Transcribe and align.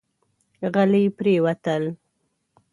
غلي 0.73 1.03
پرېوتل. 1.17 1.83